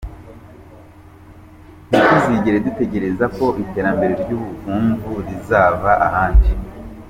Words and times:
Ntituzigere 1.89 2.57
dutegereza 2.65 3.25
ko 3.37 3.45
iterambere 3.63 4.13
ry’ubuvumvu 4.21 5.09
rizava 5.27 5.91
ahandi. 6.07 6.49